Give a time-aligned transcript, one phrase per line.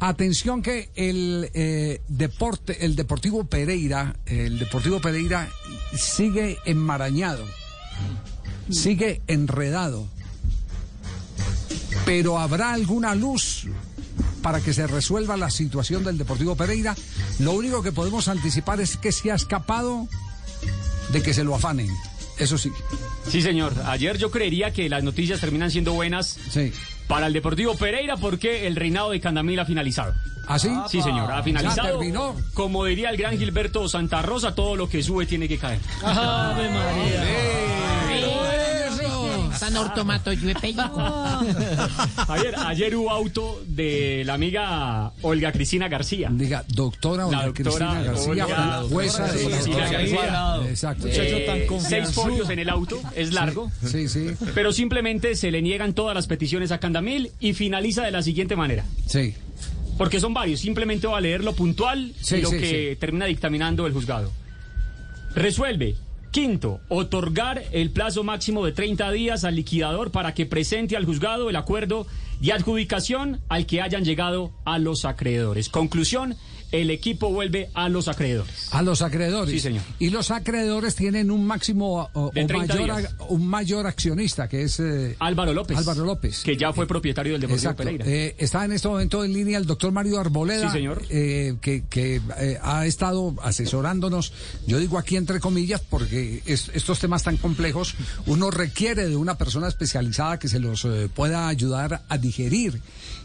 [0.00, 5.50] Atención que el eh, deporte, el Deportivo Pereira, el Deportivo Pereira
[5.94, 7.44] sigue enmarañado,
[8.70, 10.08] sigue enredado.
[12.06, 13.66] Pero habrá alguna luz
[14.40, 16.96] para que se resuelva la situación del Deportivo Pereira.
[17.38, 20.08] Lo único que podemos anticipar es que se ha escapado
[21.12, 21.90] de que se lo afanen.
[22.38, 22.72] Eso sí.
[23.28, 23.74] Sí, señor.
[23.84, 26.72] Ayer yo creería que las noticias terminan siendo buenas Sí.
[27.08, 30.14] Para el Deportivo Pereira porque el reinado de Candamil ha finalizado.
[30.48, 30.70] ¿Ah, sí?
[30.88, 31.88] Sí, señor, ha finalizado.
[31.88, 32.36] Ya terminó.
[32.54, 35.80] Como diría el gran Gilberto Santa Rosa, todo lo que sube tiene que caer.
[36.04, 37.75] Ave María.
[39.58, 40.74] San ortomato llueve
[42.28, 46.28] Ayer, ayer hubo auto de la amiga Olga Cristina García.
[46.32, 50.60] Diga, doctora La Olga doctora Cristina García, Olga- jueza de Cristina García.
[50.68, 51.06] Exacto.
[51.08, 53.70] Eh, seis folios en el auto, es largo.
[53.84, 58.10] Sí, sí, Pero simplemente se le niegan todas las peticiones a Candamil y finaliza de
[58.10, 58.84] la siguiente manera.
[59.06, 59.34] sí.
[59.98, 63.24] Porque son varios, simplemente va a leer lo puntual Sí, y lo sí, que termina
[63.24, 64.30] dictaminando el juzgado.
[65.34, 65.96] Resuelve.
[66.30, 71.48] Quinto, otorgar el plazo máximo de 30 días al liquidador para que presente al juzgado
[71.48, 72.06] el acuerdo
[72.40, 75.68] y adjudicación al que hayan llegado a los acreedores.
[75.68, 76.36] Conclusión,
[76.72, 78.68] el equipo vuelve a los acreedores.
[78.72, 79.52] A los acreedores.
[79.52, 79.82] Sí, señor.
[79.98, 83.14] Y los acreedores tienen un máximo o, De o 30 mayor, días.
[83.28, 85.76] un mayor accionista, que es eh, Álvaro López.
[85.78, 86.42] Álvaro López.
[86.42, 87.82] Que ya fue propietario del Deportivo Exacto.
[87.84, 88.04] Pereira.
[88.06, 91.02] Eh, está en este momento en línea el doctor Mario Arboleda, Sí, señor.
[91.10, 94.32] eh, que, que, eh, ha estado asesorándonos,
[94.66, 97.94] yo digo aquí entre comillas, porque es- estos temas tan complejos,
[98.26, 102.80] uno requiere de una persona especializada que se los eh, pueda ayudar a digerir.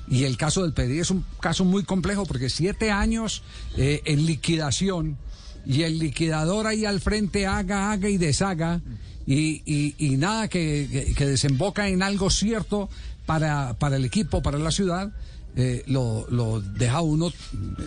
[0.10, 3.44] Y el caso del Pereira es un caso muy complejo, porque siete años
[3.78, 5.18] eh, en liquidación
[5.66, 8.82] y el liquidador ahí al frente haga, haga y deshaga
[9.28, 12.90] y, y- nada que, que- desemboca en algo cierto
[13.26, 15.14] para, para el equipo, para la ciudad,
[15.56, 17.32] eh, lo, lo deja uno,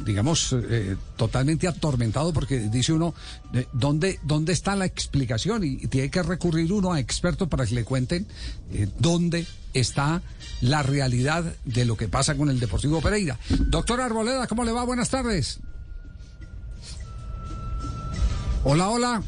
[0.07, 3.15] digamos, eh, totalmente atormentado porque dice uno,
[3.53, 5.65] eh, ¿dónde, ¿dónde está la explicación?
[5.65, 8.27] Y, y tiene que recurrir uno a expertos para que le cuenten
[9.01, 10.23] dónde está
[10.61, 13.39] la realidad de lo que pasa con el Deportivo Pereira.
[13.67, 14.85] Doctor Arboleda, ¿cómo le va?
[14.85, 15.61] Buenas tardes.
[18.64, 19.23] Hola, hola.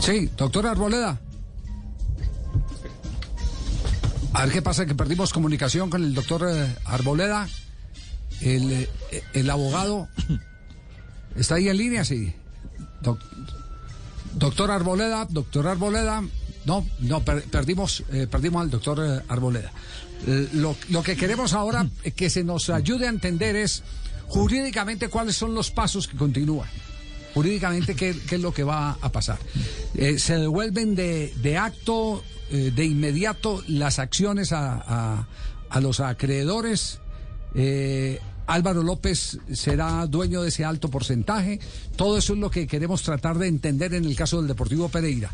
[0.00, 1.18] Sí, doctor Arboleda.
[4.32, 7.48] A ver qué pasa, que perdimos comunicación con el doctor eh, Arboleda.
[8.42, 8.88] El, eh,
[9.32, 10.08] el abogado.
[11.34, 12.04] ¿Está ahí en línea?
[12.04, 12.34] Sí.
[13.00, 13.22] Doc-
[14.34, 16.22] doctor Arboleda, doctor Arboleda.
[16.66, 19.72] No, no, per- perdimos, eh, perdimos al doctor eh, Arboleda.
[20.26, 23.82] Eh, lo, lo que queremos ahora que se nos ayude a entender es
[24.26, 26.68] jurídicamente cuáles son los pasos que continúan.
[27.34, 29.38] Jurídicamente, ¿qué, qué es lo que va a pasar?
[30.18, 34.74] ¿Se devuelven de, de acto, de inmediato, las acciones a,
[35.20, 35.28] a-
[35.70, 36.98] a los acreedores?
[38.46, 41.58] Álvaro López será dueño de ese alto porcentaje.
[41.96, 45.30] Todo eso es lo que queremos tratar de entender en el caso del Deportivo Pereira.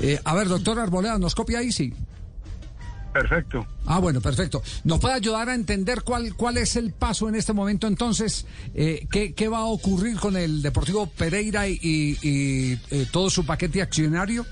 [0.00, 1.70] Eh, a ver, doctor Arboleda, ¿nos copia ahí?
[1.72, 1.92] Sí.
[3.12, 3.66] Perfecto.
[3.86, 4.62] Ah, bueno, perfecto.
[4.84, 8.44] ¿Nos puede ayudar a entender cuál, cuál es el paso en este momento entonces?
[8.74, 13.30] Eh, ¿qué, qué va a ocurrir con el Deportivo Pereira y, y- y, eh, todo
[13.30, 14.44] su paquete accionario?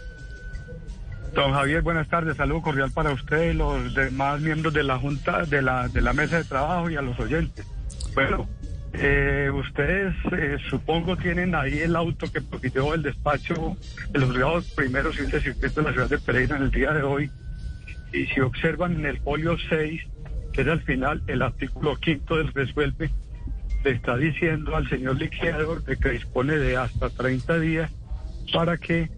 [1.34, 2.36] Don Javier, buenas tardes.
[2.38, 6.12] Saludo cordial para usted y los demás miembros de la Junta, de la, de la
[6.14, 7.66] mesa de trabajo y a los oyentes.
[8.15, 8.49] Bueno,
[8.93, 13.77] eh, ustedes eh, supongo tienen ahí el auto que propiciou el despacho
[14.10, 16.93] de los juzgados primeros y de circuito de la ciudad de Pereira en el día
[16.93, 17.31] de hoy.
[18.12, 20.00] Y si observan en el folio 6,
[20.53, 23.10] que es al final el artículo quinto del resuelve,
[23.82, 27.91] le está diciendo al señor liquidador de que dispone de hasta 30 días
[28.53, 29.11] para que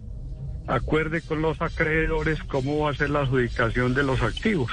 [0.65, 4.71] acuerde con los acreedores cómo va a ser la adjudicación de los activos.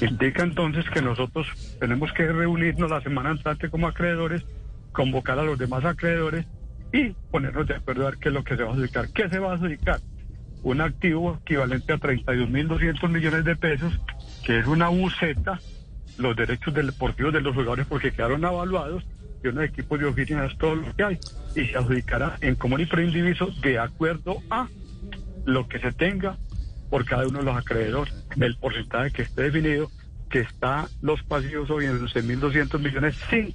[0.00, 1.46] Indica entonces que nosotros
[1.78, 4.44] tenemos que reunirnos la semana entrante como acreedores,
[4.92, 6.46] convocar a los demás acreedores
[6.92, 9.08] y ponernos de acuerdo a ver qué es lo que se va a adjudicar.
[9.10, 10.00] ¿Qué se va a adjudicar?
[10.62, 13.92] Un activo equivalente a 32.200 millones de pesos,
[14.44, 15.60] que es una buceta,
[16.18, 19.04] los derechos deportivos de los jugadores porque quedaron avaluados
[19.42, 21.18] y unos equipos de oficinas, todo lo que hay,
[21.54, 24.68] y se adjudicará en común y preindiviso de acuerdo a
[25.44, 26.38] lo que se tenga
[26.90, 29.90] por cada uno de los acreedores, el porcentaje que esté definido,
[30.30, 33.54] que está los pasivos hoy en los 6.200 millones sin,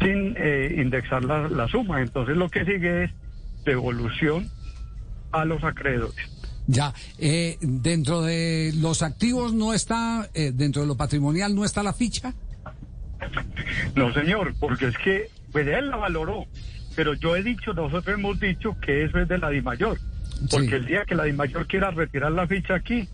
[0.00, 2.00] sin eh, indexar la, la suma.
[2.00, 3.10] Entonces lo que sigue es
[3.64, 4.48] devolución
[5.32, 6.30] a los acreedores.
[6.66, 11.82] Ya, eh, dentro de los activos no está, eh, dentro de lo patrimonial no está
[11.82, 12.34] la ficha.
[13.94, 16.44] No, señor, porque es que pues él la valoró,
[16.96, 19.98] pero yo he dicho, nosotros hemos dicho que eso es de la DIMAYOR,
[20.50, 20.74] porque Sí.
[20.74, 23.08] el día que la DIMAYOR quiera retirar la ficha aquí,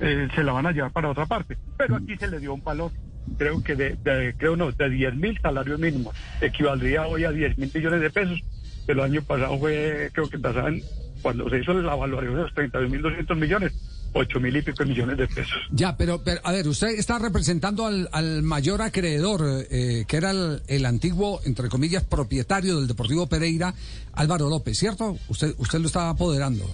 [0.00, 2.62] eh, se la van a llevar para otra parte, pero aquí se le dio un
[2.64, 2.90] valor
[3.38, 6.14] creo que de, de- creo no, de 10 mil salarios mínimos.
[6.40, 8.40] Equivaldría hoy a 10 mil millones de pesos.
[8.88, 10.80] El año pasado fue, creo que pasaban,
[11.22, 13.72] cuando se hizo la evaluación de los 32 mil 200 millones,
[14.14, 15.56] 8 mil y pico millones de pesos.
[15.70, 20.30] Ya, pero, pero, a ver, usted está representando al, al mayor acreedor, eh, que era
[20.32, 23.74] el, el antiguo, entre comillas, propietario del Deportivo Pereira,
[24.12, 25.16] Álvaro López, ¿cierto?
[25.28, 26.64] Usted, usted lo está apoderando.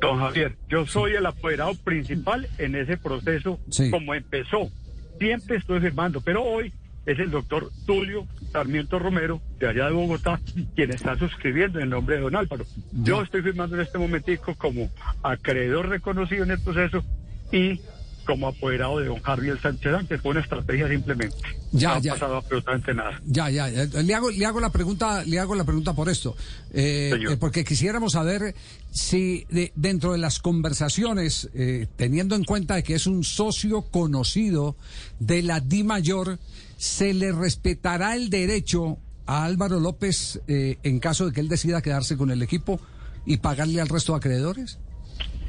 [0.00, 3.90] Don Javier, yo soy el apoderado principal en ese proceso, Sí.
[3.90, 4.70] como empezó.
[5.18, 6.72] Siempre estoy firmando, pero hoy
[7.06, 10.40] es el doctor Tulio Sarmiento Romero, de allá de Bogotá,
[10.76, 12.64] quien está suscribiendo en nombre de don Álvaro.
[12.92, 14.90] Yo estoy firmando en este momentico como
[15.22, 17.02] acreedor reconocido en el proceso
[17.50, 17.80] y
[18.24, 21.36] como apoderado de don Javier Sánchez que fue una estrategia simplemente.
[21.72, 22.12] Ya, no ya.
[22.12, 23.20] ha pasado absolutamente nada.
[23.26, 23.84] Ya, ya, ya.
[24.00, 26.36] Le hago, le hago la pregunta, le hago la pregunta por esto,
[26.72, 27.32] Eh, Señor.
[27.32, 28.54] eh, porque quisiéramos saber
[28.92, 34.76] si de- dentro de las conversaciones, eh, teniendo en cuenta que es un socio conocido
[35.18, 36.38] de la Di Mayor,
[36.82, 41.80] se le respetará el derecho a Álvaro López eh, en caso de que él decida
[41.80, 42.80] quedarse con el equipo
[43.24, 44.80] y pagarle al resto de acreedores.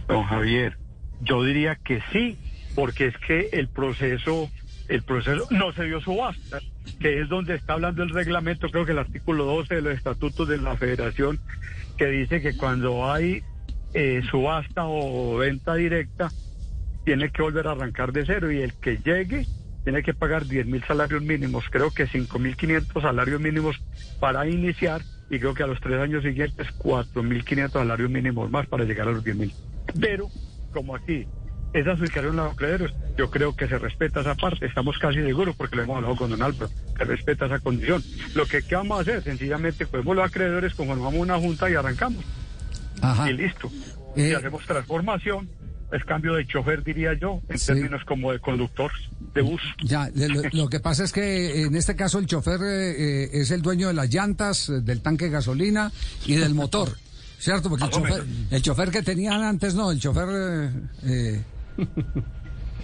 [0.07, 0.77] Don Javier,
[1.21, 2.37] yo diría que sí,
[2.75, 4.51] porque es que el proceso,
[4.89, 6.59] el proceso no se dio subasta,
[6.99, 10.47] que es donde está hablando el reglamento, creo que el artículo 12 de los estatutos
[10.47, 11.39] de la federación,
[11.97, 13.41] que dice que cuando hay
[13.95, 16.29] eh, subasta o venta directa,
[17.05, 19.47] tiene que volver a arrancar de cero y el que llegue
[19.83, 23.81] tiene que pagar 10 mil salarios mínimos, creo que 5 mil 500 salarios mínimos
[24.19, 28.49] para iniciar y creo que a los tres años siguientes 4 mil 500 salarios mínimos
[28.51, 29.53] más para llegar a los 10 mil.
[29.99, 30.29] Pero
[30.71, 31.27] como aquí
[31.73, 35.55] esa adjudicación a los acreedores, yo creo que se respeta esa parte, estamos casi seguros
[35.55, 38.03] porque lo hemos hablado con Don Álvaro, se respeta esa condición.
[38.35, 42.23] Lo que ¿qué vamos a hacer, sencillamente podemos los acreedores, conformamos una junta y arrancamos
[43.01, 43.29] Ajá.
[43.29, 43.71] y listo.
[44.15, 45.49] Eh, y hacemos transformación,
[45.93, 47.67] es cambio de chofer, diría yo, en Sí.
[47.67, 48.91] términos como de conductor
[49.33, 49.61] de bus.
[49.83, 53.51] Ya, lo, lo que pasa es que en este caso el chofer eh, eh, es
[53.51, 55.91] el dueño de las llantas, eh, del tanque de gasolina
[56.25, 56.89] y del motor,
[57.39, 57.69] ¿cierto?
[57.69, 60.27] Porque el chofer, el chofer que tenían antes, no, el chofer...
[60.29, 60.71] eh,
[61.03, 61.41] eh,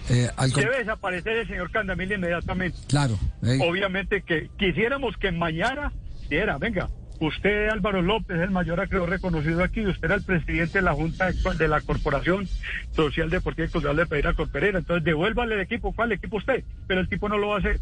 [0.08, 2.78] eh, al Debe desaparecer el señor Candamil inmediatamente.
[2.88, 3.18] claro.
[3.42, 5.92] eh, Obviamente que quisiéramos que mañana
[6.28, 6.88] diera, venga,
[7.20, 11.30] usted Álvaro López, el mayor acreedor reconocido aquí, usted era el presidente de la Junta
[11.30, 12.48] de, la Corporación
[12.92, 16.64] Social Deportiva y Cultural de Pereira Corperera, entonces devuélvale el equipo, ¿cuál equipo usted?
[16.86, 17.78] Pero el tipo no lo va a hacer,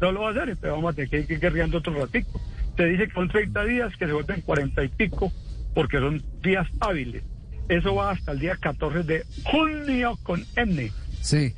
[0.00, 2.40] no lo va a hacer, entonces vamos a tener que ir guerreando otro ratico.
[2.76, 5.32] Se dice que son 30 días, que se vuelven 40 y pico,
[5.74, 7.24] porque son días hábiles.
[7.68, 10.90] Eso va hasta el día 14 de junio con N.
[11.20, 11.54] Sí.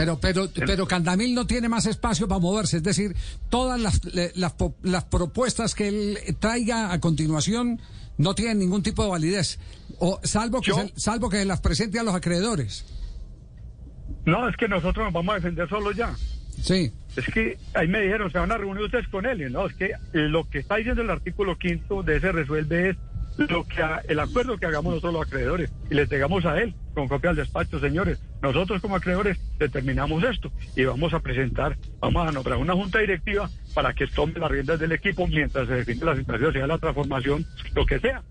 [0.00, 3.14] Pero, pero, pero Candamil no tiene más espacio para moverse, es decir,
[3.50, 4.00] todas las,
[4.34, 7.82] las, las propuestas que él traiga a continuación
[8.16, 9.58] no tienen ningún tipo de validez,
[9.98, 12.86] o salvo que, se, salvo que las presente a los acreedores.
[14.24, 16.14] No, es que nosotros nos vamos a defender solo ya.
[16.62, 16.92] Sí.
[17.16, 19.42] Es que ahí me dijeron, se van a reunir ustedes con él.
[19.42, 22.96] y No, es que lo que está diciendo el artículo quinto de ese resuelve es
[23.48, 26.74] lo que ha- el acuerdo que hagamos nosotros los acreedores y le entregamos a él
[26.94, 28.20] con copia al despacho, señores.
[28.42, 33.48] Nosotros como acreedores determinamos esto y vamos a presentar, vamos a nombrar una junta directiva
[33.74, 37.46] para que tome las riendas del equipo mientras se define la situación, sea la transformación,
[37.74, 38.22] lo que sea.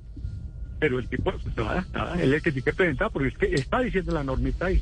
[0.80, 3.38] Pero el tipo, pues, nada, nada, él es el que tiene que presentar porque es
[3.38, 4.82] que está diciendo la normita ahí.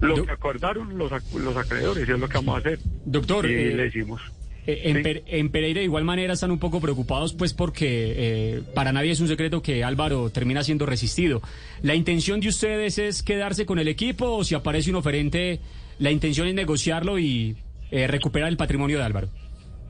[0.00, 2.78] Lo que acordaron los, los acreedores y es lo que vamos a hacer.
[3.06, 4.20] Doctor, y eh, le decimos.
[4.66, 5.02] Eh, En, Sí.
[5.02, 9.12] Per- en Pereira de igual manera están un poco preocupados pues porque eh, para nadie
[9.12, 11.40] es un secreto que Álvaro termina siendo resistido.
[11.82, 15.60] ¿La intención de ustedes es quedarse con el equipo o si aparece un oferente,
[15.98, 17.56] la intención es negociarlo y
[17.92, 19.28] eh, recuperar el patrimonio de Álvaro?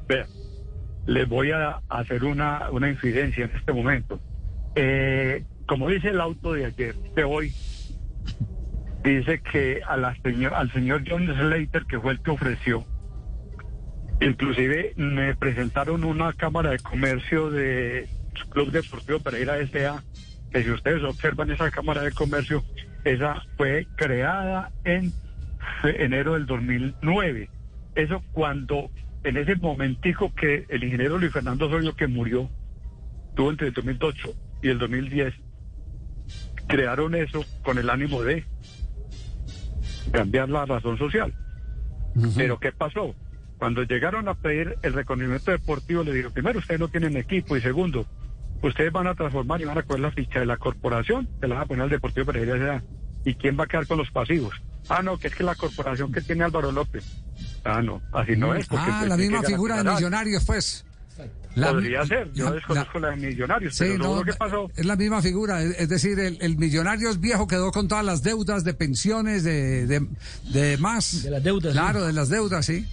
[0.08, 0.26] Vea,
[1.06, 4.20] les voy a hacer una, una incidencia en este momento.
[4.74, 7.52] Eh, como dice el auto de ayer, de hoy,
[9.04, 12.84] dice que a la señor, al señor John Slater, que fue el que ofreció,
[14.20, 18.08] inclusive me presentaron una cámara de comercio de
[18.50, 20.02] Club Deportivo Pereira S.A.,
[20.50, 22.64] que si ustedes observan esa cámara de comercio,
[23.04, 25.12] esa fue creada en
[25.84, 27.50] enero del 2009.
[27.94, 28.90] Eso cuando,
[29.24, 32.48] en ese momentico que el ingeniero Luis Fernando Osorio, que murió,
[33.34, 35.34] tuvo entre el 2008 y el 2010,
[36.66, 38.44] crearon eso con el ánimo de
[40.12, 41.34] cambiar la razón social.
[42.34, 43.14] Pero ¿qué pasó?
[43.58, 47.60] Cuando llegaron a pedir el reconocimiento deportivo, le digo, primero, ustedes no tienen equipo y
[47.60, 48.06] segundo,
[48.62, 51.54] ustedes van a transformar y van a coger la ficha de la corporación, se la
[51.56, 52.82] van a poner al Deportivo Pereira.
[53.24, 54.54] ¿Y quién va a quedar con los pasivos?
[54.88, 57.04] Ah, no, que es que la corporación que tiene Álvaro López.
[57.64, 58.68] Ah, no, así no es.
[58.68, 60.85] porque Ah, la misma figura de millonarios, pues.
[61.56, 64.70] La- Podría ser, yo la- desconozco la, de Millonarios, Sí, pero no, lo que pasó...
[64.76, 68.04] es la misma figura, es, es decir, el, el millonario es viejo, quedó con todas
[68.04, 70.06] las deudas de pensiones, de, de,
[70.52, 71.22] de más.
[71.24, 72.86] De las deudas, Claro, de las deudas, sí.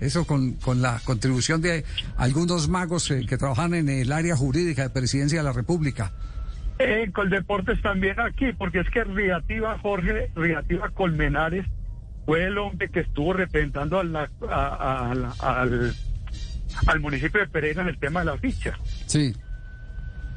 [0.00, 1.84] Eso con, con la contribución de
[2.16, 6.10] algunos magos eh, que trabajan en el área jurídica de Presidencia de la República.
[6.78, 11.66] Eh, Coldeportes también aquí, porque es que Riativa Jorge, Riativa Colmenares,
[12.24, 15.94] fue el hombre que estuvo representando a la- a- a la- al,
[16.86, 18.78] al municipio de Pereira en el tema de la ficha.
[19.06, 19.34] Sí.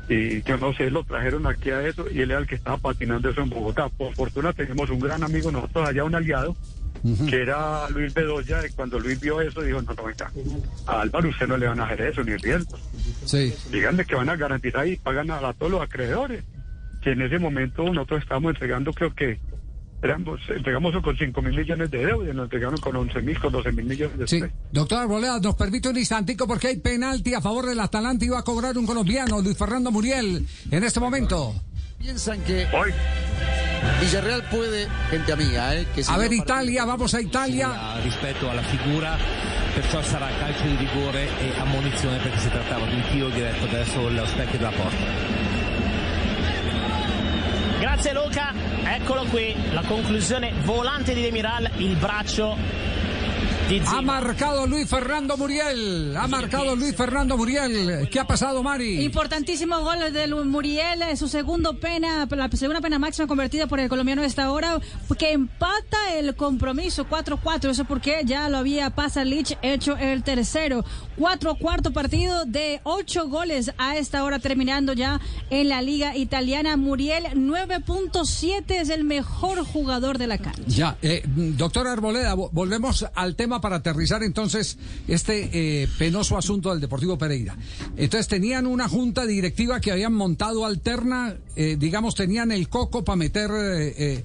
[0.10, 2.78] Y yo no sé, lo trajeron aquí a eso y él era el que estaba
[2.78, 3.88] patinando eso en Bogotá.
[3.90, 6.56] Por fortuna tenemos un gran amigo nosotros allá, un aliado,
[7.30, 10.32] que era Luis Bedoya, y cuando Luis vio eso dijo, no, no, venga,
[10.88, 12.78] a Álvaro usted no le van a hacer eso, ni riesgo.
[13.26, 13.54] Sí.
[13.72, 16.44] Díganle que van a garantizar y pagan a, a todos los acreedores.
[17.02, 19.38] Que en ese momento nosotros estábamos entregando, creo que
[20.04, 23.52] éramos, entregamos con 5 mil millones de deuda, y nos entregaron con 11 mil, con
[23.54, 24.56] 12 mil millones de Sí, pesos.
[24.72, 28.40] doctor Arboleda, nos permite un instantico porque hay penalti a favor del Atalanta y va
[28.40, 31.54] a cobrar un colombiano, Luis Fernando Muriel, en este momento.
[32.00, 32.92] Piensan que Hoy,
[34.02, 35.88] Villarreal puede, gente amiga, ¿eh?
[35.96, 37.96] Que se A ver, Italia, vamos a Italia.
[38.04, 39.18] rispetto alla figura,
[39.74, 44.10] perciò sarà calcio di rigore e ammonizione perché si trattava di un tiro diretto verso
[44.10, 45.33] lo specchio della porta.
[47.94, 48.52] Grazie Luca,
[48.86, 52.58] eccolo qui, la conclusione volante di Demiral, il braccio
[53.88, 58.08] Ha marcado Luis Fernando Muriel, ha marcado Luis Fernando Muriel.
[58.12, 59.02] ¿Qué ha pasado, Mari?
[59.04, 63.80] Importantísimo gol de Lu- Muriel, eh, su segundo pena, la segunda pena máxima convertida por
[63.80, 64.80] el colombiano a esta hora,
[65.18, 67.72] que empata el compromiso 4-4.
[67.72, 70.84] Eso porque ya lo había Pasalic hecho el tercero.
[71.18, 76.76] 4 cuarto partido de 8 goles a esta hora, terminando ya en la Liga Italiana.
[76.78, 80.62] Muriel 9.7 es el mejor jugador de la cancha.
[80.68, 85.50] Ya, eh, doctor Arboleda, vo- volvemos al tema para aterrizar entonces este
[85.84, 87.58] eh, penoso asunto del Deportivo Pereira.
[87.98, 93.16] Entonces tenían una junta directiva que habían montado alterna, eh, digamos, tenían el coco para
[93.16, 94.24] meter eh,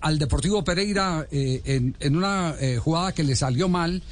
[0.00, 4.02] al Deportivo Pereira en, en una jugada que le salió mal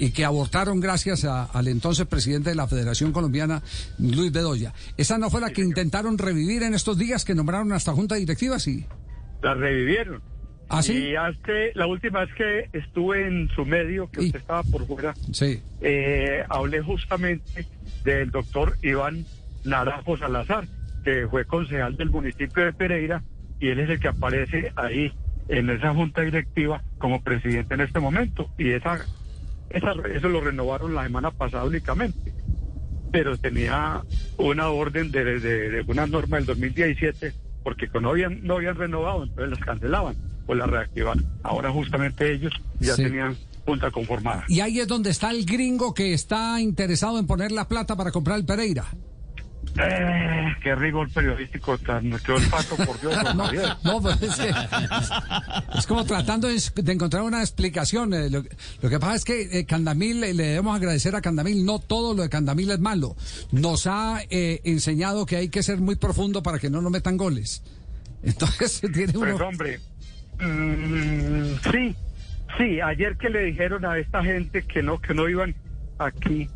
[0.00, 3.62] y que abortaron gracias a- al entonces presidente de la Federación Colombiana,
[3.98, 4.72] Luis Bedoya.
[4.96, 8.58] ¿Esa no fue la que intentaron revivir en estos días que nombraron hasta junta directiva?
[8.60, 8.84] Sí.
[9.42, 10.22] la revivieron.
[10.68, 10.92] ¿Ah, sí?
[11.10, 14.86] Y hace, la última vez que estuve en su medio, que Y- usted estaba por
[14.86, 15.62] fuera, Sí.
[15.80, 17.66] eh, hablé justamente
[18.04, 19.24] del doctor Iván
[19.64, 20.66] Naranjo Salazar,
[21.04, 23.22] que fue concejal del municipio de Pereira,
[23.60, 25.12] y él es el que aparece ahí
[25.48, 28.50] en esa junta directiva como presidente en este momento.
[28.58, 28.98] Y esa,
[29.70, 32.32] esa eso lo renovaron la semana pasada únicamente.
[33.10, 34.02] Pero tenía
[34.36, 37.32] una orden de, de- de una norma del 2017,
[37.64, 40.14] porque no habían, no habían renovado, entonces las cancelaban
[40.48, 41.24] o las reactivaban.
[41.44, 43.04] Ahora justamente ellos ya Sí.
[43.04, 44.44] tenían junta conformada.
[44.48, 48.10] Y ahí es donde está el gringo que está interesado en poner la plata para
[48.10, 48.86] comprar el Pereira.
[49.80, 53.52] Eh, qué rigor periodístico tan qué olfato, por Dios, don No,
[53.84, 54.50] no, pues es que
[55.78, 58.12] es como tratando de, de encontrar una explicación.
[58.14, 58.42] Eh, Lo,
[58.80, 62.14] lo que pasa es que eh, Candamil, eh, le debemos agradecer a Candamil, no todo
[62.14, 63.14] lo de Candamil es malo.
[63.52, 67.16] Nos ha eh, enseñado que hay que ser muy profundo para que no nos metan
[67.16, 67.62] goles.
[68.22, 69.46] Entonces tiene Pues uno...
[69.46, 69.80] hombre,
[70.40, 71.96] mm, sí,
[72.56, 75.54] sí, ayer que le dijeron a esta gente que no, que no iban
[75.98, 76.48] aquí,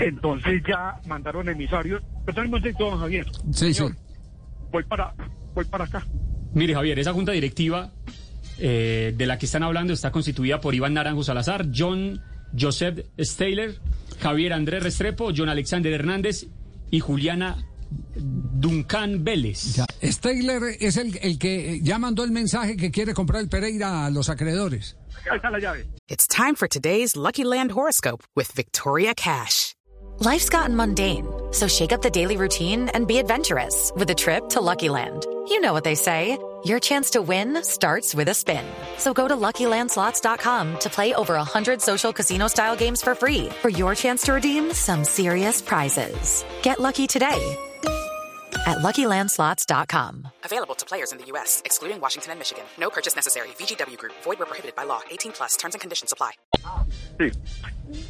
[0.00, 2.02] entonces ya mandaron emisarios.
[2.24, 3.26] Perdón un momento, don Javier.
[3.52, 3.98] Sí, Señor, sí.
[4.70, 5.14] Voy para,
[5.54, 6.06] voy para acá.
[6.54, 7.92] Mire, Javier, esa junta directiva
[8.58, 12.20] eh, de la que están hablando está constituida por Iván Naranjo Salazar, John
[12.58, 13.78] Joseph Steyler,
[14.20, 16.46] Javier Andrés Restrepo, John Alexander Hernández
[16.90, 17.56] y Juliana
[18.60, 19.76] Duncan Vélez.
[19.76, 19.86] Ya.
[20.02, 24.10] Stegler es el, el que ya mandó el mensaje que quiere comprar el Pereira a
[24.10, 24.96] los acreedores.
[25.30, 25.86] Ahí está la llave.
[26.08, 29.74] It's time for today's Lucky Land horoscope with Victoria Cash.
[30.20, 34.48] Life's gotten mundane, so shake up the daily routine and be adventurous with a trip
[34.48, 35.26] to Lucky Land.
[35.46, 36.36] You know what they say.
[36.64, 38.64] Your chance to win starts with a spin.
[38.96, 43.94] So go to LuckyLandSlots.com to play over 100 social casino-style games for free for your
[43.94, 46.44] chance to redeem some serious prizes.
[46.62, 47.56] Get lucky today
[48.68, 50.28] at LuckyLandSlots.com.
[50.44, 52.64] Available to players in the U.S., excluding Washington and Michigan.
[52.78, 53.48] No purchase necessary.
[53.58, 55.00] VGW Group, void where prohibited by law.
[55.10, 56.32] 18 plus terms and conditions apply.
[57.18, 57.30] Sí.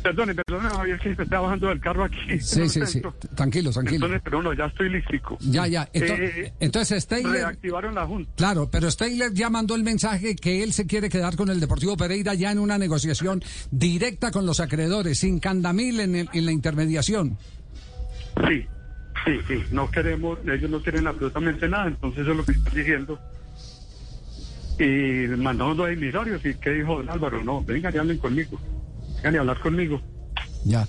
[0.02, 2.40] Perdone, perdone, Javier, que me está bajando del carro aquí.
[2.40, 3.00] Sí, sí, sí.
[3.36, 4.06] Tranquilo, tranquilo.
[4.06, 5.38] Entonces, pero no, ya estoy listico.
[5.40, 5.88] Ya, ya.
[5.92, 7.32] Eh, entonces, Steyler...
[7.32, 8.30] Reactivaron la junta.
[8.36, 11.96] Claro, pero Steyler ya mandó el mensaje que él se quiere quedar con el Deportivo
[11.96, 16.50] Pereira ya en una negociación directa con los acreedores, sin candamil en, el- en la
[16.52, 17.38] intermediación.
[18.48, 18.66] Sí,
[19.28, 19.64] sí, sí.
[19.72, 23.18] No queremos, ellos no quieren absolutamente nada, entonces eso es lo que están diciendo.
[24.78, 27.42] Y mandamos dos emisarios y ¿qué dijo don Álvaro?
[27.42, 28.60] No, vengan y hablen conmigo.
[29.16, 30.00] Vengan y hablar conmigo.
[30.64, 30.86] Ya.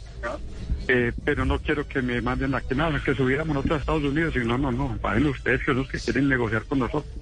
[0.87, 4.35] Eh, pero no quiero que me manden aquí nada, que subiéramos nosotros a Estados Unidos.
[4.35, 7.13] Y no, no, no, vayan ustedes, que son los que quieren negociar con nosotros.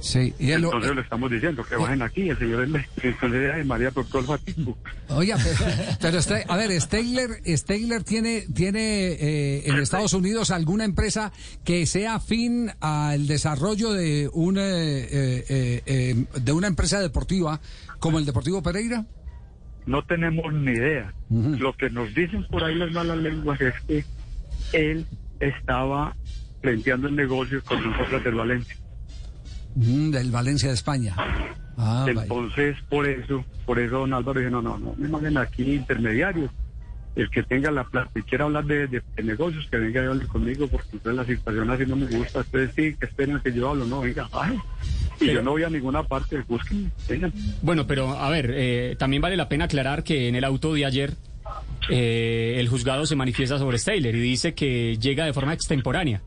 [0.00, 3.90] Sí, y Entonces le estamos diciendo que bajen aquí, el señor es entonces ay, María.
[5.08, 10.84] Oiga, pero, pero este- a ver, Stegler, Stegler tiene, tiene eh, en Estados Unidos alguna
[10.84, 11.32] empresa
[11.64, 17.60] que sea afín al desarrollo de una, eh, eh, eh, de una empresa deportiva
[17.98, 19.04] como el Deportivo Pereira.
[19.86, 21.14] No tenemos ni idea.
[21.30, 24.04] Lo que nos dicen por ahí las malas lenguas es que
[24.72, 25.06] él
[25.40, 26.14] estaba
[26.60, 28.76] planteando el negocio con nosotros del Valencia.
[29.78, 31.14] Mm, del Valencia de España.
[31.76, 32.22] Ah, vaya.
[32.22, 36.50] Entonces, por eso, por eso don Álvaro dijo, no, no, no, me manden aquí intermediarios.
[37.16, 40.06] El que tenga la plata y quiera hablar de, de- de negocios, que venga y
[40.06, 42.40] hable conmigo, porque entonces la situación así no me gusta.
[42.40, 44.60] Ustedes sí, que esperen que yo hablo, no, venga, bajen.
[45.20, 47.32] Y yo no voy a ninguna parte, búsquenme, vengan.
[47.62, 50.84] Bueno, pero a ver, eh, también vale la pena aclarar que en el auto de
[50.84, 51.14] ayer
[51.90, 56.22] eh, el juzgado se manifiesta sobre Steyler y dice que llega de forma extemporánea,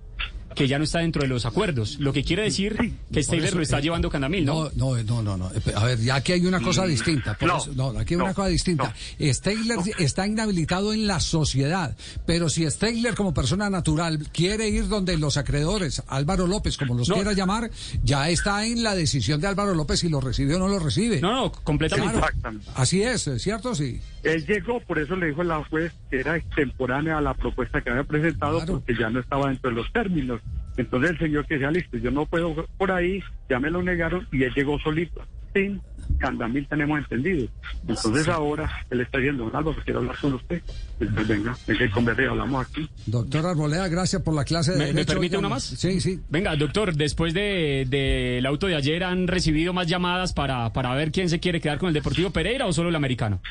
[0.56, 2.76] que ya no está dentro de los acuerdos, lo que quiere decir
[3.12, 4.70] que Steyler eso, lo está eh, llevando Candamil, ¿no?
[4.76, 7.38] No, no, no, no, A ver, ya aquí hay una cosa distinta.
[7.38, 8.94] por No, eso- no, aquí hay no, una cosa distinta.
[9.20, 15.18] Stegler está inhabilitado en la sociedad, pero si Stegler como persona natural quiere ir donde
[15.18, 17.16] los acreedores, Álvaro López, como los No.
[17.16, 17.72] quiera llamar,
[18.04, 21.22] ya está en la decisión de Álvaro López si lo recibe o no lo recibe.
[21.22, 22.20] No, no, completamente.
[22.42, 22.60] Claro.
[22.76, 23.76] Así es, ¿cierto?
[23.76, 24.00] Sí.
[24.24, 27.90] Él llegó, por eso le dijo la juez que era extemporánea a la propuesta que
[27.90, 28.74] había presentado, Claro.
[28.74, 30.42] porque ya no estaba dentro de los términos.
[30.78, 34.28] Entonces el señor que decía, listo, yo no puedo por ahí, ya me lo negaron
[34.32, 35.22] y él llegó solito.
[35.54, 35.82] Sin
[36.18, 37.48] Candamil tenemos entendido.
[37.86, 40.62] Entonces ahora él está diciendo, Álvaro, quiero hablar con usted.
[41.00, 42.90] Entonces venga, venga y converse, hablamos aquí.
[43.08, 45.64] Doctor Arboleda, gracias por la clase de ¿Me- permite una más?
[45.64, 46.22] Sí, sí.
[46.30, 47.98] Venga, doctor, después del de,
[48.38, 51.80] del auto de ayer, ¿han recibido más llamadas para, para ver quién se quiere quedar
[51.80, 53.42] con el Deportivo Pereira o solo el americano?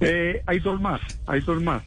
[0.00, 1.82] Eh, hay dos más, hay dos más.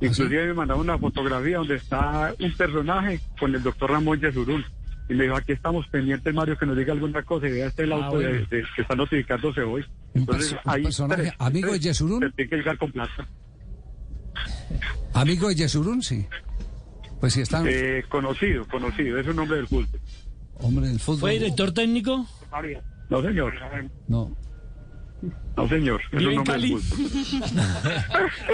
[0.00, 4.64] Inclusive me mandaron una fotografía donde está un personaje con el doctor Ramón Yesurún.
[5.08, 7.48] Y me dijo, aquí estamos pendientes, Mario, que nos diga alguna cosa.
[7.48, 9.84] Y vea este el auto de- de- que está notificándose hoy.
[10.14, 11.80] Entonces, un hay personaje tres, amigo de.
[11.80, 12.20] Yesurún.
[12.20, 13.26] Se tiene que llegar con plata.
[15.14, 16.26] Amigo de Yesurún, sí.
[17.20, 17.66] Pues sí, están.
[17.68, 19.98] Eh, conocido, conocido, es un hombre del culto.
[20.60, 21.20] Hombre del fútbol.
[21.20, 22.26] ¿Fue director técnico?
[23.10, 23.54] No, señor.
[24.06, 24.36] No.
[25.56, 26.00] No, señor.
[26.12, 26.76] ¿Vive en Cali?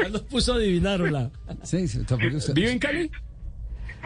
[0.02, 1.30] Ya los puso a adivinarla.
[1.62, 3.10] Sí, sí, tampoco usted- ¿Vive en Cali?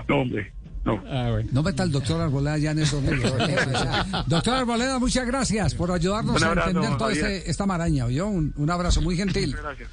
[0.09, 0.53] No, hombre.
[0.85, 1.03] No.
[1.11, 1.49] Ah, bueno.
[1.53, 3.01] No meta al doctor Arboleda ya en eso.
[3.01, 3.19] mire.
[4.27, 7.25] doctor Arboleda, muchas gracias por ayudarnos Un a abrazo, entender toda Javier.
[7.27, 8.07] este- esta maraña.
[8.07, 8.27] ¿oyó?
[8.29, 9.55] Un, un abrazo muy gentil.
[9.57, 9.89] Gracias.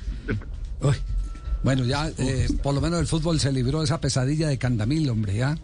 [0.82, 0.96] Uy.
[1.64, 5.10] Bueno, ya eh, por lo menos el fútbol se libró de esa pesadilla de Candamil,
[5.10, 5.58] hombre, ya.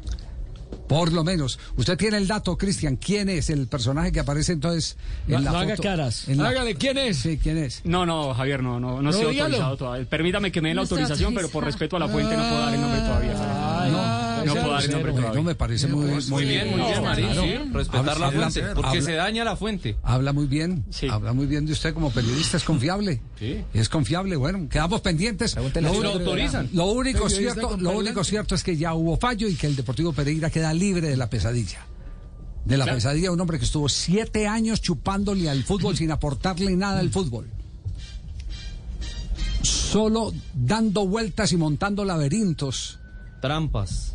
[0.91, 1.57] Por lo menos.
[1.77, 2.97] Usted tiene el dato, Cristian.
[2.97, 5.71] ¿Quién es el personaje que aparece entonces en No- la no foto?
[5.71, 6.27] haga caras.
[6.27, 7.15] En la- Hágale, ¿quién es?
[7.19, 7.79] Sí, ¿quién es?
[7.85, 10.05] No, no, Javier, no, no, no, No, estoy autorizado todavía.
[10.09, 12.73] Permítame que me den la autorización, pero por respeto a la fuente no puedo dar
[12.75, 13.31] el nombre todavía.
[14.45, 17.41] No nombre me parece muy, Muy bien, muy bien, Marín, claro.
[17.43, 19.95] sí, respetar la fuente, habla- porque habla- se daña la fuente.
[20.03, 21.07] Habla muy bien, Sí.
[21.07, 23.21] habla muy bien de usted como periodista, es confiable.
[23.39, 23.63] Sí.
[23.73, 25.55] Es confiable, bueno, quedamos pendientes.
[25.55, 26.69] Lo, Si lo único- autorizan.
[26.73, 30.13] lo único cierto, lo único cierto es que ya hubo fallo y que el Deportivo
[30.13, 31.85] Pereira queda libre de la pesadilla.
[32.65, 36.75] De la pesadilla de un hombre que estuvo siete años chupándole al fútbol sin aportarle
[36.75, 37.47] nada al fútbol.
[39.63, 42.99] Solo dando vueltas y montando laberintos.
[43.41, 44.13] Trampas.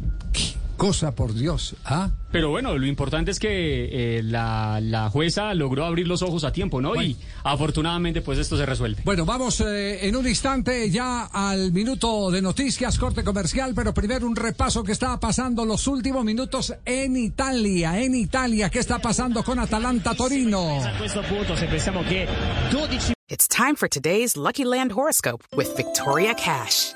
[0.76, 2.10] Cosa por Dios, ¿ah?
[2.30, 6.52] Pero bueno, lo importante es que eh, la, la jueza logró abrir los ojos a
[6.52, 7.00] tiempo, ¿no?
[7.00, 9.00] Y afortunadamente, pues esto se resuelve.
[9.02, 14.26] Bueno, vamos eh, en un instante ya al minuto de noticias, corte comercial, pero primero
[14.26, 17.98] un repaso que está pasando los últimos minutos en Italia.
[17.98, 20.84] En Italia, ¿qué está pasando con Atalanta Torino?
[20.84, 22.28] A questo punto, se pensiamo che
[22.70, 26.95] 12 It's time for today's Lucky Land horoscope with Victoria Cash.